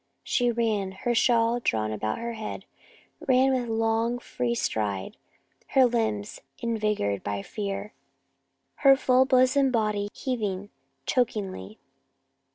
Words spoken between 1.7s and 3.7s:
about her head ran with